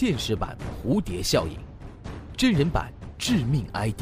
[0.00, 1.58] 现实版蝴蝶效应，
[2.34, 4.00] 真人版致命 ID。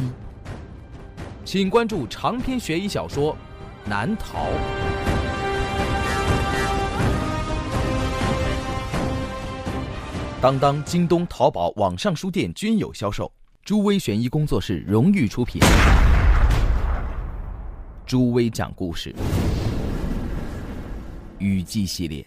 [1.44, 3.36] 请关注长篇悬疑小说
[3.88, 4.38] 《难逃》。
[10.40, 13.28] 当当、京东、淘宝网上书店均有销售。
[13.64, 15.60] 朱威悬疑工作室荣誉出品。
[18.06, 19.12] 朱威讲故事，
[21.38, 22.24] 雨季系列。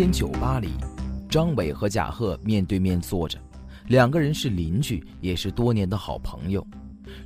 [0.00, 0.70] 间酒吧里，
[1.28, 3.38] 张伟和贾贺面对面坐着，
[3.88, 6.66] 两个人是邻居，也是多年的好朋友。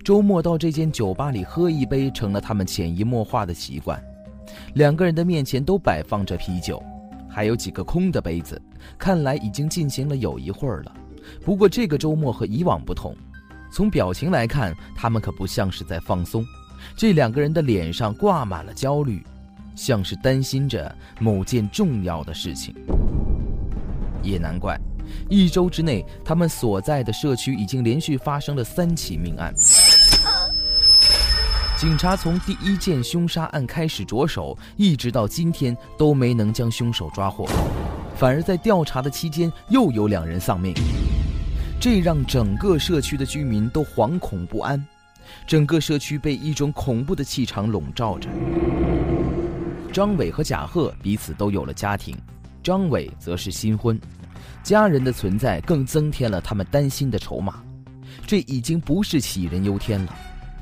[0.02, 4.02] 周末到这间酒吧里喝一杯，成了他们潜移默化的习惯。
[4.74, 6.82] 两个人的面前都摆放着啤酒，
[7.30, 8.60] 还有几个空的杯子，
[8.98, 10.92] 看来已经进行了有一会儿了。
[11.44, 13.14] 不过这个周末和以往不同，
[13.70, 16.44] 从表情来看，他们可不像是在放松。
[16.96, 19.24] 这两个人的脸上挂满了焦虑。
[19.74, 22.74] 像是担心着某件重要的事情，
[24.22, 24.78] 也难怪，
[25.28, 29.52] 一周之内，他们所在的社区已经连续发生了三起命案。
[31.76, 37.44] 警察从第一件凶杀案开始着手，一直到今天都没能将凶手抓获，
[38.16, 40.72] 反而在调查的期间又有两人丧命，
[41.80, 44.82] 这让整个社区的居民都惶恐不安，
[45.46, 48.30] 整个社区被一种恐怖的气场笼罩着。
[49.94, 52.16] 张伟和贾贺彼此都有了家庭，
[52.64, 53.96] 张伟则是新婚，
[54.60, 57.62] 家人的存在更增添了他们担心的筹码。
[58.26, 60.12] 这已经不是杞人忧天了。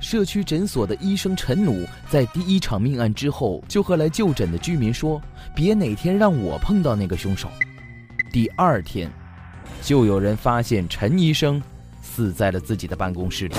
[0.01, 5.19] 社区诊所的医生陈努在第一场命案之后，就和来就诊的居民说
[5.57, 7.49] ：“别哪天让我碰到那个凶手。”
[8.31, 9.11] 第二天，
[9.81, 11.63] 就有人发现陈医生
[12.03, 13.55] 死在了自己的办公室里。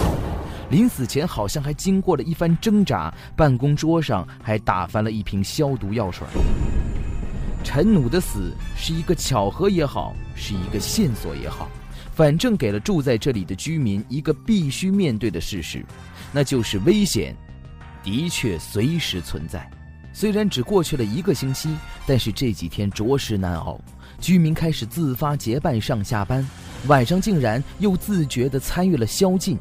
[0.69, 6.25] 临死前好像还经过了一番挣扎，办公桌上还打翻了一瓶消毒药水。
[7.63, 11.69] 陈努的死是一个巧合也好，是一个线索也好，
[12.13, 15.85] 反正给了住在这里的居民一个必须面对的事实，
[16.31, 17.35] 那就是危险
[18.03, 19.69] 的确随时存在。
[20.12, 21.75] 虽然只过去了一个星期，
[22.06, 23.79] 但是这几天着实难熬。
[24.19, 26.47] 居民开始自发结伴上下班，
[26.88, 29.57] 晚上竟然又自觉地参与了宵禁。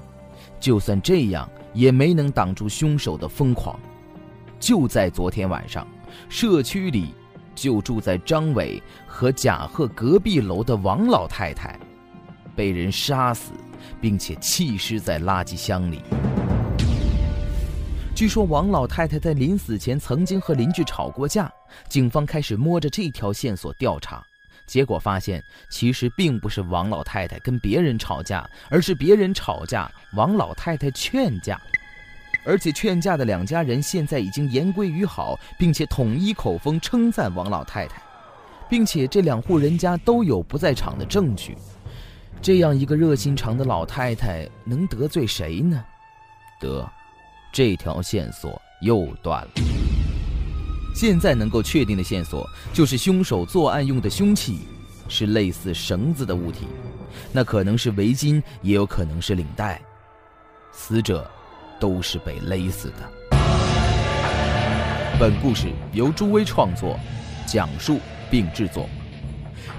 [0.63, 3.77] 就算这样，也没能挡住凶手的疯狂。
[4.61, 5.85] 就在昨天晚上，
[6.29, 7.13] 社区里
[7.53, 11.77] 就住在张伟和贾贺隔壁楼的王老太太，
[12.55, 13.51] 被人杀死，
[14.01, 16.01] 并且弃尸在垃圾箱里。
[18.15, 21.51] 据说王老太太在临死前曾经和邻居吵过架，
[21.89, 24.25] 警方开始摸着这条线索调查。
[24.67, 31.61] 结果发现，其实并不是王老太太跟别人吵架，而是别人吵架，王老太太劝架，
[32.45, 38.03] 而且劝架的两家人现在已经言归于好，并且统一口风称赞王老太太，
[38.69, 41.57] 并且这两户人家都有不在场的证据。
[42.41, 45.85] 这样一个热心肠的老太太能得罪谁呢？
[46.59, 46.91] 得，
[47.53, 49.82] 这条线索又断了。
[50.95, 54.61] 现在能够确定的线索就是凶手作案用的凶器
[55.09, 56.67] 是类似绳子的物体，
[57.33, 59.81] 那可能是围巾，也有可能是领带。
[60.73, 61.29] 死者
[61.79, 63.39] 都是被勒死的。
[65.21, 66.99] 本故事由朱威创作、
[67.47, 68.89] 讲述并制作。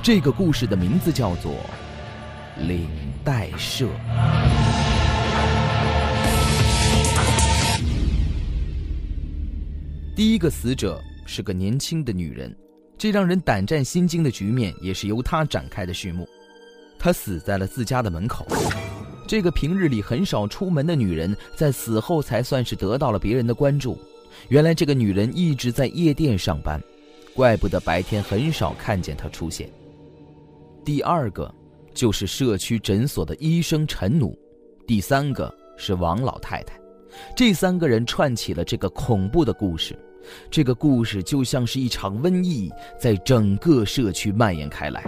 [0.01, 1.51] 这个故事的名字叫做
[2.67, 2.87] 《领
[3.23, 3.85] 带社》。
[10.15, 12.55] 第一个死者是个年轻的女人，
[12.99, 16.29] 这让人胆战心惊的局面也是由她展开的序幕。
[16.99, 18.45] 她死在了自家的门口。
[19.27, 23.97] 这个平日里很少出门的女人，在死后才算是得到了别人的关注。
[24.49, 26.79] 原来这个女人一直在夜店上班，
[27.33, 29.67] 怪不得白天很少看见她出现。
[30.85, 31.51] 第二个
[31.91, 34.37] 就是社区诊所的医生陈努，
[34.85, 36.82] 第三个是王老太太。
[37.35, 39.97] 这三个人串起了这个恐怖的故事，
[40.49, 45.03] 这个故事就像是一场瘟疫，在整个社区蔓延开来。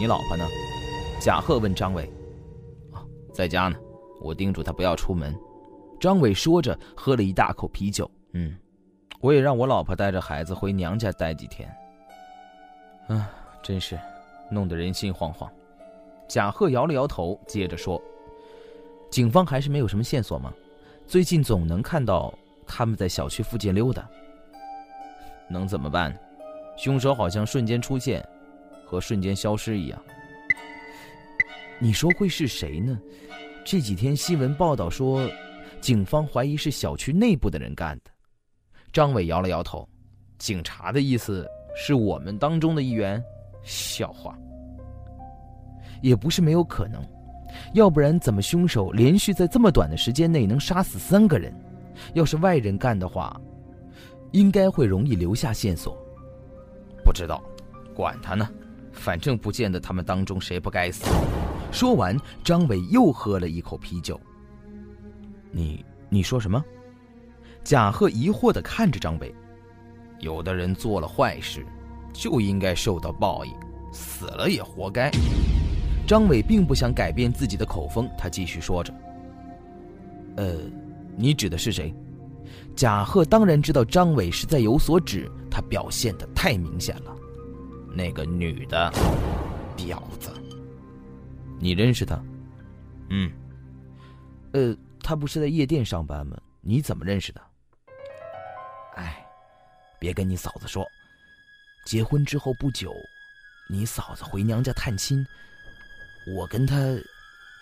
[0.00, 0.44] 你老婆呢？
[1.20, 2.08] 贾贺问张伟。
[2.92, 3.02] 啊，
[3.34, 3.76] 在家呢，
[4.22, 5.34] 我叮嘱她不要出门。
[5.98, 8.08] 张伟说着，喝了一大口啤酒。
[8.32, 8.54] 嗯。
[9.20, 11.68] 我也让我老婆带着孩子回娘家待几天。
[13.08, 13.30] 啊，
[13.62, 13.98] 真是，
[14.50, 15.48] 弄得人心惶惶。
[16.28, 18.00] 贾贺摇了摇头，接着说
[19.10, 20.52] ：“警方还是没有什么线索吗？
[21.06, 22.32] 最近总能看到
[22.66, 24.08] 他们在小区附近溜达。
[25.48, 26.16] 能怎么办？
[26.76, 28.22] 凶手好像瞬间出现，
[28.84, 30.00] 和瞬间消失一样。
[31.80, 32.98] 你说会是谁呢？
[33.64, 35.26] 这几天新闻报道说，
[35.80, 38.10] 警方怀疑是小区内部的人干的。
[38.98, 39.88] 张伟摇了摇头，
[40.38, 41.46] 警察的意思
[41.76, 43.22] 是我们当中的一员？
[43.62, 44.36] 笑话，
[46.02, 47.00] 也不是没有可能。
[47.74, 51.54] 要不然，怎么凶手连续在这么短的时间内能杀死三个人？
[52.14, 53.40] 要是外人干的话，
[54.32, 55.96] 应该会容易留下线索。
[57.04, 57.40] 不知道，
[57.94, 58.50] 管他呢，
[58.90, 61.04] 反正不见得他们当中谁不该死。
[61.70, 64.20] 说完，张伟又喝了一口啤酒。
[65.52, 66.64] 你你说什么？
[67.68, 69.34] 贾贺疑惑地看着张伟。
[70.20, 71.66] 有的人做了坏事，
[72.14, 73.52] 就应该受到报应，
[73.92, 75.10] 死了也活该。
[76.06, 78.90] 张伟并不想改变自己的口风，他继续说着
[80.36, 80.54] ：“呃，
[81.14, 81.94] 你指的是谁？”
[82.74, 87.14] 贾贺当然知道张伟是在有所指，他表现的太明显了。
[87.92, 88.90] 那个女的，
[89.76, 90.30] 婊子，
[91.58, 92.18] 你认识她？
[93.10, 93.30] 嗯。
[94.52, 96.34] 呃，她不是在夜店上班吗？
[96.62, 97.42] 你怎么认识的？
[99.98, 100.86] 别跟你嫂子说，
[101.84, 102.94] 结婚之后不久，
[103.68, 105.26] 你嫂子回娘家探亲。
[106.36, 106.76] 我跟她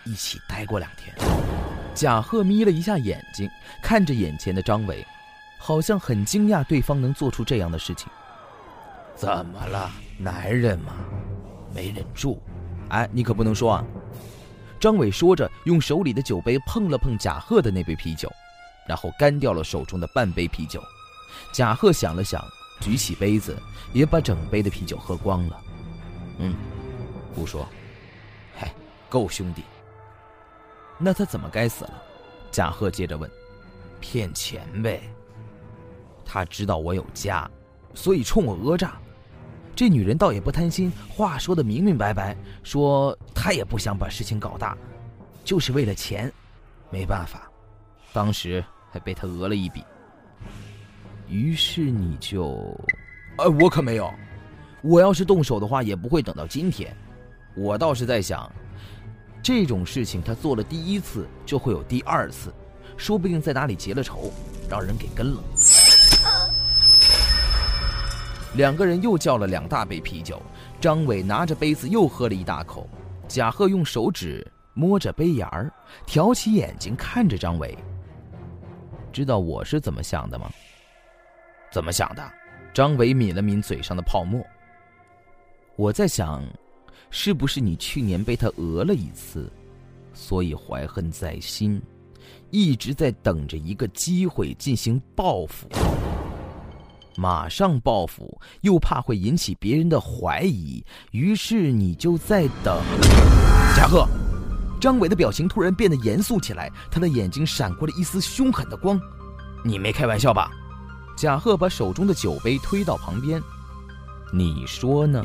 [0.05, 1.15] 一起待过两天。
[1.93, 3.49] 贾贺眯了一下眼睛，
[3.81, 5.05] 看着眼前的张伟，
[5.57, 8.07] 好像很惊讶对方能做出这样的事情。
[9.15, 10.93] 怎么了，男人嘛，
[11.73, 12.39] 没忍住。
[12.89, 13.83] 哎，你可不能说啊！
[14.79, 18.31] 张伟说着，用手里的酒杯碰了碰贾贺的那杯啤酒，
[18.87, 20.79] 然后干掉了手中的半杯啤酒。
[21.51, 22.43] 贾贺想了想，
[22.79, 23.57] 举起杯子，
[23.93, 25.61] 也把整杯的啤酒喝光了。
[26.39, 26.55] 嗯，
[27.33, 27.67] 不说。
[29.09, 29.63] 够兄弟。
[30.97, 31.93] 那他怎么该死了？
[32.51, 33.31] 贾贺接着问。
[34.01, 35.01] 骗钱呗。
[36.25, 37.49] 他知道我有家，
[37.93, 38.99] 所以冲我讹诈。
[39.73, 44.77] 这女人倒也不贪心，话说的明明白白，说她也不想把事情搞大，
[45.45, 46.29] 就是为了钱。
[46.89, 47.49] 没办法，
[48.11, 49.85] 当时还被他讹了一笔。
[51.29, 52.75] 于是你就……
[53.37, 54.11] 呃，我可没有。
[54.81, 56.95] 我要是动手的话，也不会等到今天。
[57.55, 58.51] 我倒是在想。
[59.43, 62.53] 这种事情他做了第一次，就会有第二次，
[62.97, 64.31] 说不定在哪里结了仇，
[64.69, 65.43] 让人给跟了。
[68.55, 70.41] 两个人又叫了两大杯啤酒，
[70.81, 72.89] 张伟拿着杯子又喝了一大口，
[73.27, 75.71] 贾贺用手指摸着杯沿儿，
[76.05, 77.77] 挑起眼睛看着张伟。
[79.13, 80.49] 知道我是怎么想的吗？
[81.77, 82.33] 怎么想的？
[82.73, 84.43] 张伟抿了抿嘴上的泡沫。
[85.75, 86.43] 我在想。
[87.11, 89.49] 是不是你去年被他讹了一次，
[90.11, 91.79] 所以怀恨在心，
[92.49, 95.69] 一直在等着一个机会进行报复？
[97.15, 102.81] 马上报复又怕会引起别人的怀疑，于是你就在等。
[103.73, 104.05] 贾贺，
[104.81, 108.99] 张伟的表情突然变得严肃起来，他的眼睛闪过了一丝凶狠的光。
[109.63, 110.51] 你没开玩笑吧？
[111.17, 113.41] 贾贺把手中的酒杯推到旁边，
[114.31, 115.23] 你说呢？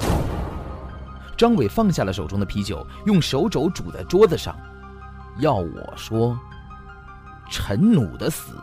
[1.37, 4.57] 张伟放下了手中的啤酒，用手肘拄在桌子上。
[5.41, 6.39] 要我说，
[7.51, 8.55] 陈弩的死，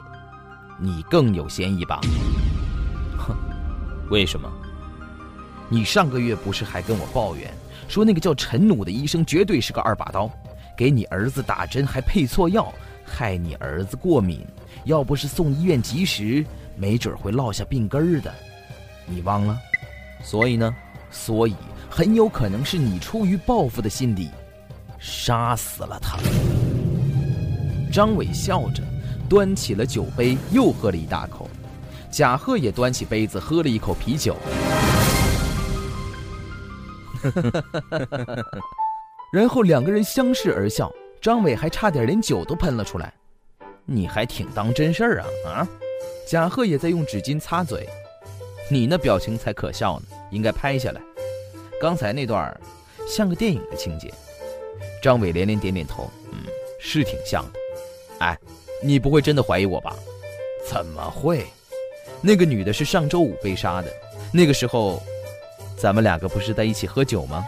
[0.79, 2.01] 你更有嫌疑吧？
[3.15, 3.35] 哼，
[4.09, 4.51] 为什么？
[5.69, 7.53] 你上个月不是还跟我抱怨，
[7.87, 10.27] 说那个叫陈弩的医生绝对是个二把刀，
[10.75, 12.73] 给你儿子打针还配错药，
[13.05, 14.43] 害你儿子过敏。
[14.85, 16.43] 要不是送医院及时，
[16.79, 18.33] 没准会落下病根儿的。
[19.05, 19.55] 你忘了？
[20.23, 20.75] 所以呢？
[21.11, 21.55] 所以。
[21.91, 24.29] 很有可能是你出于报复的心理，
[24.99, 26.19] 杀死了他。
[27.91, 28.83] 张伟笑着，
[29.27, 31.49] 端起了酒杯，又喝了一大口。
[32.11, 34.37] 贾贺也端起杯子，喝了一口啤酒。
[39.33, 43.11] 然后两个人相视而笑，张伟还差点连酒都喷了出来。
[43.83, 45.67] 你还挺当真事儿啊啊！
[46.27, 47.87] 贾贺也在用纸巾擦嘴。
[48.69, 51.01] 你那表情才可笑呢，应该拍下来。
[51.81, 52.55] 刚才那段
[53.07, 54.13] 像个电影的情节，
[55.01, 56.43] 张伟连连点点头，嗯，
[56.79, 57.59] 是挺像的。
[58.19, 58.37] 哎，
[58.83, 59.95] 你不会真的怀疑我吧？
[60.69, 61.45] 怎么会？
[62.21, 63.91] 那个女的是上周五被杀的，
[64.31, 65.01] 那个时候，
[65.77, 67.43] 咱们两个不是在一起喝酒吗？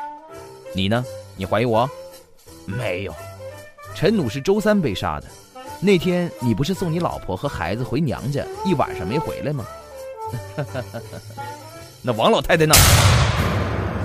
[0.74, 1.06] 你呢？
[1.36, 1.90] 你怀疑我？
[2.66, 3.14] 没有。
[3.94, 5.28] 陈弩是周三被杀的，
[5.82, 9.66] 那天你不是送你老婆和孩子回娘家，一晚上没回来吗？
[12.04, 12.76] 那王老太太呢？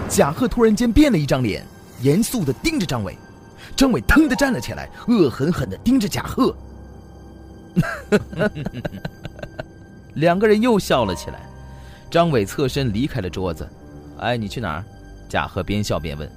[0.08, 1.64] 贾贺突然间变了一张脸，
[2.00, 3.16] 严肃地盯着张伟
[3.76, 6.56] ：“张伟腾的站了起来，恶狠狠的盯着贾贺。
[10.14, 11.40] 两个人又笑了起来。
[12.10, 13.68] 张伟侧身离开了桌子。
[14.18, 14.84] 哎，你去哪儿？
[15.28, 16.30] 贾贺边笑边问。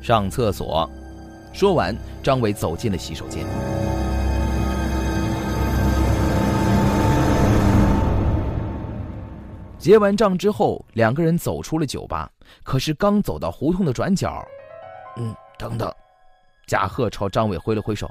[0.00, 0.90] 上厕所。
[1.52, 3.44] 说完，张伟走进了洗手间。
[9.78, 12.30] 结完账之后，两个人走出了酒吧。
[12.62, 14.46] 可是刚走到胡同的转角，
[15.16, 15.92] 嗯，等等。
[16.66, 18.10] 贾贺朝张伟挥了挥手：“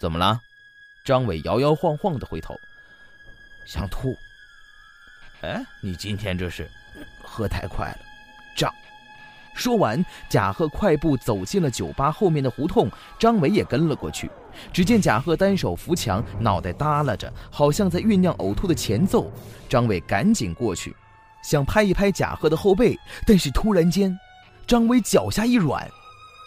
[0.00, 0.38] 怎么了？”
[1.06, 2.54] 张伟摇摇晃晃的回头
[3.66, 4.14] ：“想吐。”
[5.42, 6.68] 哎，你今天这是
[7.22, 8.09] 喝太快了，胀。
[9.60, 14.30] 说完，贾贺快步走进了酒吧后面的胡同，张伟也跟了过去。
[14.72, 19.30] 只见贾贺单手扶墙，脑袋耷拉着，好像在酝酿呕吐的前奏。
[19.68, 20.96] 张伟赶紧过去，
[21.42, 24.18] 想拍一拍贾贺的后背，但是突然间，
[24.66, 25.86] 张伟脚下一软，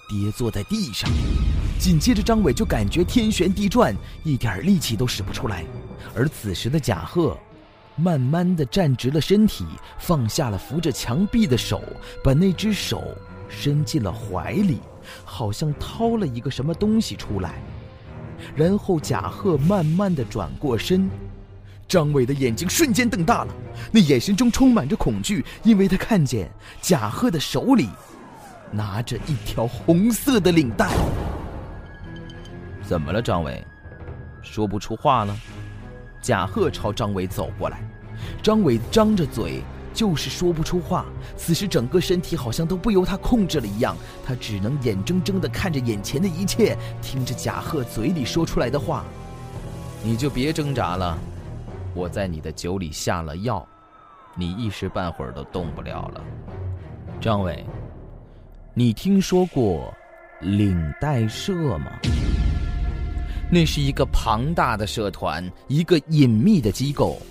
[0.09, 1.07] 跌坐在地上。
[1.79, 5.63] 紧接着，张伟就感觉天旋地转，一点力气都使不出来。
[6.15, 7.37] 而此时的贾贺。
[7.95, 9.65] 慢慢的站直了身体，
[9.99, 11.81] 放下了扶着墙壁的手，
[12.23, 13.03] 把那只手
[13.47, 14.79] 伸进了怀里，
[15.23, 17.55] 好像掏了一个什么东西出来。
[18.55, 21.09] 然后贾贺慢慢的转过身，
[21.87, 23.53] 张伟的眼睛瞬间瞪大了，
[23.91, 26.49] 那眼神中充满着恐惧，因为他看见
[26.81, 27.87] 贾贺的手里
[28.71, 30.89] 拿着一条红色的领带。
[32.81, 33.63] 怎么了，张伟？
[34.41, 35.37] 说不出话了？
[36.23, 37.83] 贾贺朝张伟走过来，
[38.41, 39.61] 张伟张着嘴，
[39.93, 41.05] 就是说不出话。
[41.35, 43.93] 此时整个身体好像都不由他控制了一样，
[44.25, 49.03] 他只能眼睁睁地看着眼前的一切，听着贾贺嘴里说出来的话
[50.01, 51.17] ：“你就别挣扎了，
[51.93, 53.67] 我在你的酒里下了药，
[54.33, 56.23] 你一时半会儿都动不了了。”
[57.19, 57.65] 张伟，
[58.73, 59.93] 你听说过
[60.39, 61.91] 领带社吗？
[63.51, 67.21] 那是一个庞大的社团，一个隐秘的机构。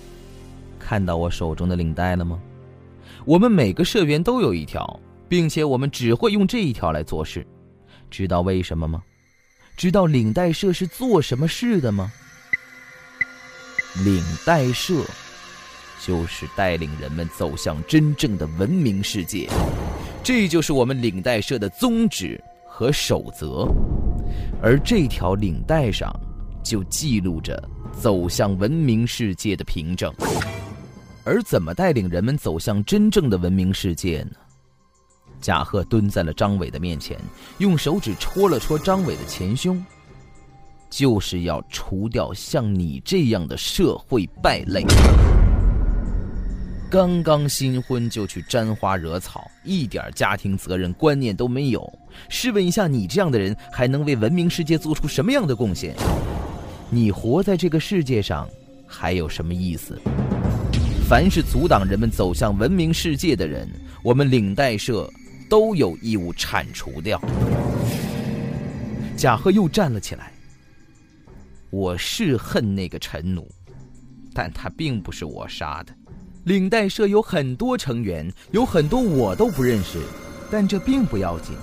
[0.79, 2.39] 看到我手中的领带了吗？
[3.25, 7.45] 我们每个社员都有一条，并且我们只会用这一条来做事。
[8.09, 9.01] 知道为什么吗？
[9.75, 12.11] 知道领带社是做什么事的吗？
[14.03, 15.03] 领带社
[16.05, 19.49] 就是带领人们走向真正的文明世界，
[20.23, 23.67] 这就是我们领带社的宗旨和守则。
[24.61, 26.13] 而这条领带上，
[26.63, 30.13] 就记录着走向文明世界的凭证。
[31.25, 34.31] 而怎么带领人们走向真正的文明世界呢？
[35.39, 37.17] 贾贺蹲在了张伟的面前，
[37.57, 39.83] 用手指戳了戳张伟的前胸，
[40.89, 44.85] 就是要除掉像你这样的社会败类。
[46.93, 51.91] 刚刚新婚就去沾花惹草，一点家庭责任观念都没有。
[52.29, 55.95] 试问一下，你这样的人还能为文明世界做出什么样的贡献？
[56.91, 58.47] 你活在这个世界上
[58.85, 59.99] 还有什么意思？
[61.09, 63.67] 凡是阻挡人们走向文明世界的人，
[64.03, 65.09] 我们领带社
[65.49, 67.19] 都有义务铲除掉。
[69.17, 70.31] 贾贺又站了起来。
[71.71, 73.49] 我是恨那个陈奴，
[74.31, 75.91] 但他并不是我杀的。
[76.43, 79.97] 领带社有很多成员，有很多我都不认识，
[80.51, 81.55] 但这并不要紧，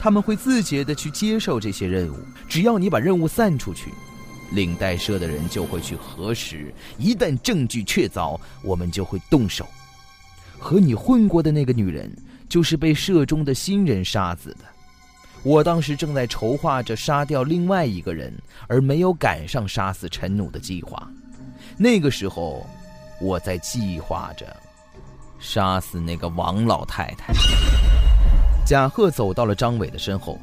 [0.00, 2.16] 他们会自觉地去接受这些任务。
[2.48, 3.92] 只要你把任务散出去，
[4.50, 6.74] 领带社的人就会去核实。
[6.98, 9.64] 一旦证据确凿，我们就会动手。
[10.58, 12.10] 和你混过的那个女人，
[12.48, 14.64] 就是被社中的新人杀死的。
[15.44, 18.36] 我当时正在筹划着杀掉另外一个人，
[18.66, 21.08] 而没有赶上杀死陈弩的计划。
[21.76, 22.66] 那个时候。
[23.20, 24.56] 我在计划着
[25.38, 27.32] 杀死那个王老太太。
[28.66, 30.38] 贾贺走到了张伟的身后，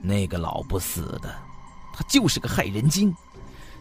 [0.00, 1.34] 那个老不死的，
[1.92, 3.14] 他就是个害人精。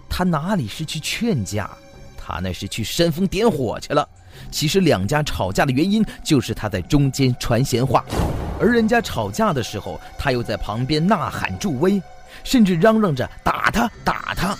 [0.09, 1.69] 他哪里是去劝架，
[2.17, 4.07] 他那是去煽风点火去了。
[4.51, 8.03] 其实两家吵架的原因就是他在中间传闲话，
[8.59, 12.01] 而人家吵架的时候，他又在旁边呐喊助威，
[12.43, 14.55] 甚至嚷嚷着打他打他。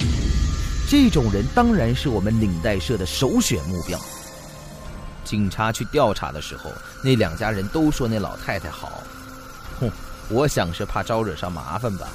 [0.90, 4.00] 这种人当然是我们领带社的首选目标。
[5.24, 6.72] 警察去调查的时候，
[7.04, 9.04] 那两家人都说那老太太好。
[9.80, 9.92] 哼，
[10.32, 12.08] 我想是怕招惹上麻烦吧。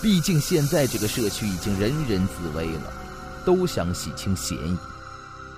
[0.00, 2.92] 毕竟现在这个社区已经人人自危了，
[3.44, 4.78] 都想洗清嫌疑。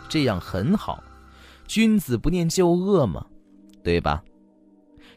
[0.08, 1.04] 这样很好，
[1.66, 3.26] 君子不念旧恶嘛，
[3.84, 4.22] 对吧？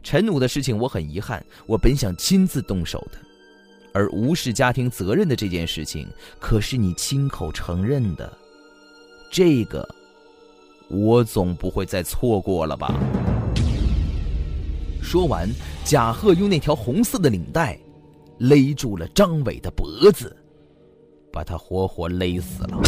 [0.03, 3.17] 陈武的事情我很遗憾，我本想亲自动手的。
[3.93, 6.07] 而无视家庭责任的这件事情，
[6.39, 8.31] 可是你亲口承认的，
[9.31, 9.87] 这个，
[10.89, 12.93] 我总不会再错过了吧？
[15.01, 15.49] 说完，
[15.83, 17.77] 贾贺用那条红色的领带
[18.37, 20.35] 勒住了张伟的脖子，
[21.31, 22.79] 把他活活勒死了。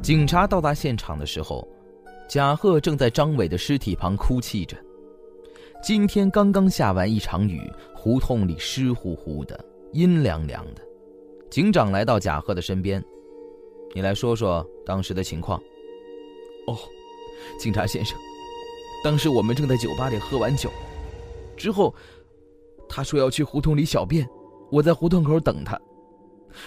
[0.00, 1.66] 警察到达现场的时候，
[2.28, 4.76] 贾贺正在张伟的尸体旁哭泣着。
[5.82, 7.60] 今天刚刚下完一场雨，
[8.00, 9.58] 胡同里湿乎乎的，
[9.92, 10.82] 阴凉凉的。
[11.50, 13.04] 警长来到贾贺的身边
[13.92, 15.60] ：“你来说说当时的情况。
[16.68, 16.78] ”“哦，
[17.58, 18.16] 警察先生，
[19.02, 20.70] 当时我们正在酒吧里喝完酒，
[21.56, 21.92] 之后，
[22.88, 24.24] 他说要去胡同里小便，
[24.70, 25.76] 我在胡同口等他。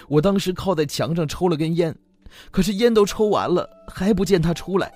[0.08, 1.96] 我当时靠在墙上抽了根烟。”
[2.50, 4.92] 可是烟都抽完了，还不见他出来。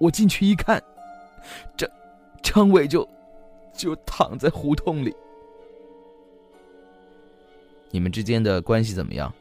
[0.00, 0.82] 我进去一看，
[1.76, 1.88] 张
[2.42, 3.08] 张伟就
[3.72, 5.14] 就躺在胡同里。
[7.94, 9.32] 你们之间的关系怎么样？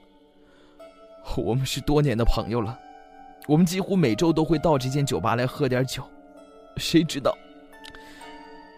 [1.36, 2.77] 我们是多年的朋友了，
[3.48, 6.07] 我们几乎每周都会到这间酒吧来喝点酒。
[6.77, 7.36] 谁知道，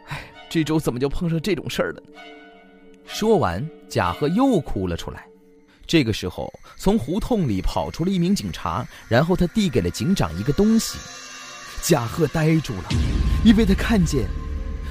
[0.08, 2.22] 哎，这周怎么就碰上这种事儿了呢？
[3.05, 5.27] 说完，贾贺又哭了出来。
[5.86, 10.98] 这个时候，从胡同里跑出了一名警察，然后他递给了警长一个东西。
[11.82, 12.84] 贾贺呆住了，
[13.44, 14.25] 因为他看见，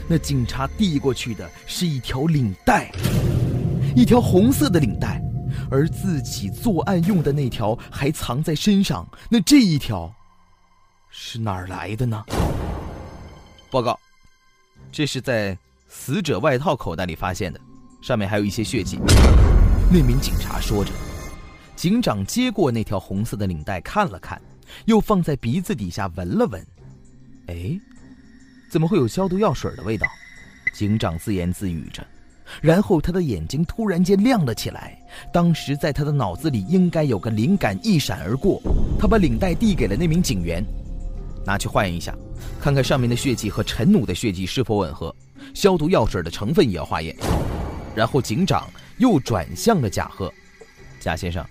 [0.06, 2.92] 那警察递过去的是一条领带，
[3.94, 5.22] 一条红色的领带，
[5.70, 9.06] 而自己作案用的那条还藏在身上。
[9.30, 10.12] 那这一条，
[11.10, 12.24] 是哪儿来的呢？
[13.70, 13.98] 报告，
[14.90, 15.56] 这是在
[15.88, 17.60] 死者外套口袋里发现的，
[18.02, 18.98] 上面还有一些血迹。
[19.92, 20.90] 那名警察说着，
[21.76, 24.40] 警长接过那条红色的领带看了看，
[24.86, 26.66] 又放在鼻子底下闻了闻。
[27.46, 27.78] 哎，
[28.70, 30.06] 怎么会有消毒药水的味道？
[30.72, 32.04] 警长自言自语着，
[32.60, 34.98] 然后他的眼睛突然间亮了起来。
[35.32, 38.60] 当时在他的脑子里应该有个灵感一闪而过，
[38.98, 40.64] 他把领带递给了那名警员，
[41.44, 42.14] 拿去化验一下，
[42.60, 45.14] 看看上面的血迹和陈努的血迹是否吻合，
[45.54, 47.16] 消毒药水的成分也要化验。
[47.94, 48.68] 然后警长。
[48.98, 50.32] 又转向了贾贺，
[51.00, 51.44] 贾先生，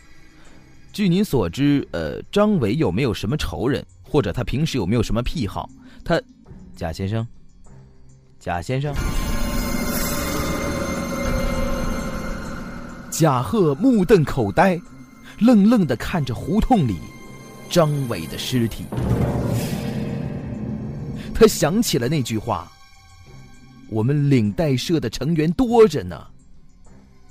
[0.94, 5.70] 据您所知，呃，张伟有没有什么仇人，或者他平时有没有什么癖好？
[6.06, 6.22] 他，
[6.74, 7.28] 贾先生，
[8.40, 8.96] 贾先生，
[13.24, 14.78] 贾贺目瞪口呆，
[15.40, 16.98] 愣愣的看着胡同里
[17.70, 18.84] 张伟的尸体。
[21.34, 22.70] 他想起了那句话
[23.88, 26.22] ：“我们领带社的成员多着呢。”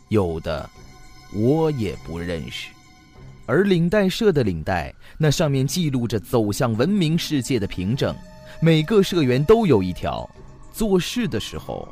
[0.09, 0.67] 有的，
[1.35, 2.71] 我也不认识。
[3.45, 8.17] 而领带社的领带，那上面记录着走向文明世界的凭证，
[8.63, 10.27] 每个社员都有一条，
[10.73, 11.87] 做事的时候，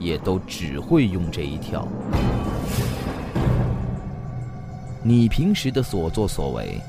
[0.00, 1.86] 也都只会用这一条。
[5.04, 6.80] 你平时的所作所为，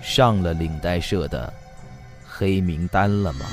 [0.00, 1.52] 上了领带社的
[2.26, 3.44] 黑名单了吗？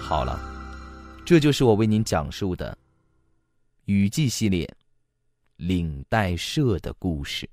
[0.00, 0.38] 好了，
[1.24, 2.70] 这就是我为您讲述的
[3.88, 4.66] 《雨季》系列
[5.56, 7.48] 《领带社》的故事。